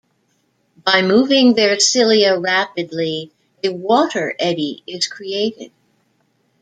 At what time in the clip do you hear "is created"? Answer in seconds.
4.87-5.71